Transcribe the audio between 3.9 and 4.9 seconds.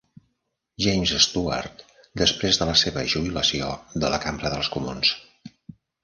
de la Cambra dels